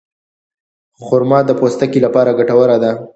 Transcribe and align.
خرما 1.03 1.39
د 1.45 1.49
پوستکي 1.59 1.99
لپاره 2.05 2.35
ګټوره 2.39 2.77
ده. 2.83 2.91